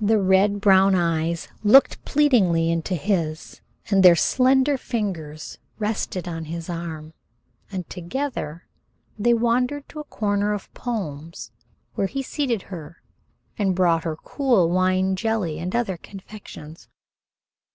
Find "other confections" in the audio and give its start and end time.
15.76-16.88